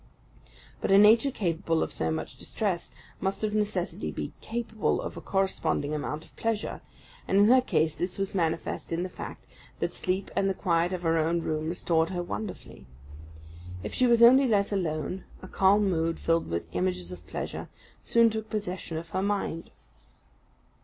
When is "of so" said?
1.83-2.09